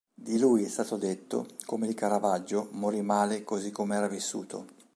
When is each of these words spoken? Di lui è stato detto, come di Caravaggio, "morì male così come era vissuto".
Di 0.15 0.39
lui 0.39 0.63
è 0.63 0.67
stato 0.67 0.97
detto, 0.97 1.45
come 1.63 1.85
di 1.85 1.93
Caravaggio, 1.93 2.69
"morì 2.71 3.03
male 3.03 3.43
così 3.43 3.69
come 3.69 3.95
era 3.97 4.07
vissuto". 4.07 4.65